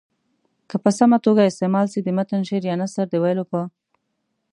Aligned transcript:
که 0.69 0.75
په 0.83 0.89
سمه 0.99 1.17
توګه 1.25 1.41
استعمال 1.49 1.85
سي 1.93 1.99
د 2.03 2.07
متن 2.17 2.41
شعر 2.49 2.63
یا 2.69 2.75
نثر 2.81 3.05
د 3.09 3.15
ویلو 3.23 3.45
په 3.51 3.61